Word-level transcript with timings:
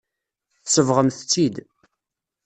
Tsebɣemt-tt-id. 0.63 1.55